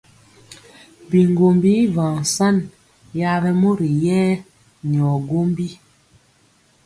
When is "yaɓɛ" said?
3.19-3.49